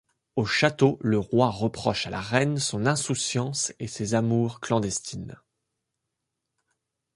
Au 0.35 0.45
château, 0.45 0.97
le 1.01 1.19
roi 1.19 1.51
reproche 1.51 2.07
à 2.07 2.09
la 2.09 2.21
reine 2.21 2.57
son 2.57 2.87
insouciance 2.87 3.71
et 3.77 3.85
ses 3.85 4.15
amours 4.15 4.59
clandestines. 4.59 5.39